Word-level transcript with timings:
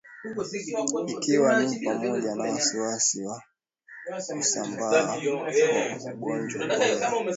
ikiwa 1.11 1.59
ni 1.63 1.79
pamoja 1.85 2.35
na 2.35 2.43
wasiwasi 2.43 3.23
wa 3.25 3.43
kusambaa 4.33 5.17
kwa 5.99 6.13
ugonjwa 6.13 6.67
cholera 6.67 7.11